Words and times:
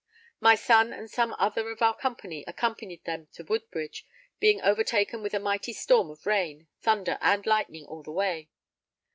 My 0.39 0.55
son 0.55 0.93
and 0.93 1.11
some 1.11 1.35
other 1.37 1.69
of 1.69 1.79
our 1.83 1.95
company 1.95 2.43
accompanied 2.47 3.03
them 3.05 3.27
to 3.33 3.43
Woodbridge, 3.43 4.07
being 4.39 4.59
overtaken 4.59 5.21
with 5.21 5.35
a 5.35 5.39
mighty 5.39 5.73
storm 5.73 6.09
of 6.09 6.25
rain, 6.25 6.65
thunder 6.79 7.19
and 7.21 7.45
lightning 7.45 7.85
all 7.85 8.01
the 8.01 8.11
way. 8.11 8.49